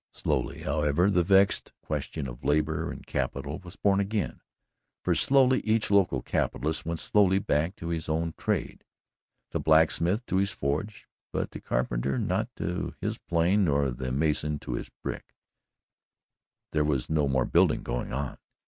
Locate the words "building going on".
17.45-18.39